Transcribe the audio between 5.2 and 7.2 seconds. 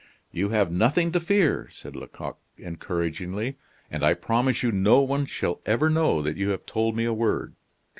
shall ever know that you have told me a